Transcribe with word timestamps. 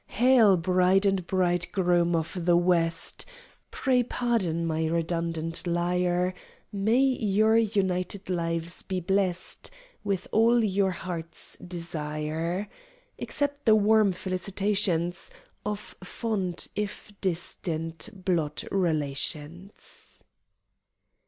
Hail, 0.07 0.57
Bride 0.57 1.05
and 1.05 1.27
Bridegroom 1.27 2.15
of 2.15 2.35
the 2.45 2.57
West! 2.57 3.23
(Pray 3.69 4.01
pardon 4.01 4.65
my 4.65 4.87
redundant 4.87 5.67
lyre) 5.67 6.33
May 6.71 7.01
your 7.01 7.55
united 7.55 8.27
lives 8.27 8.81
be 8.81 8.99
blest 8.99 9.69
With 10.03 10.27
all 10.31 10.63
your 10.63 10.89
hearts' 10.89 11.55
desire! 11.57 12.67
Accept 13.19 13.65
the 13.67 13.75
warm 13.75 14.11
felicitations 14.11 15.29
Of 15.63 15.95
fond, 16.03 16.67
if 16.75 17.11
distant, 17.21 18.09
blood 18.25 18.63
relations! 18.71 20.23